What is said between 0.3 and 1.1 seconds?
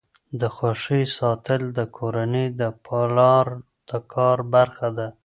د خوښۍ